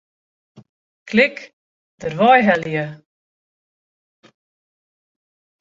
[1.09, 1.37] Klik
[1.99, 2.85] Dêrwei helje.